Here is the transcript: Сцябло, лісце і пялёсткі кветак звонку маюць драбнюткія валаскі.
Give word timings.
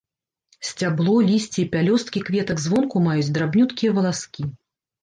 Сцябло, 0.69 1.13
лісце 1.27 1.59
і 1.65 1.67
пялёсткі 1.75 2.25
кветак 2.31 2.57
звонку 2.67 2.95
маюць 3.11 3.31
драбнюткія 3.39 3.91
валаскі. 4.01 4.53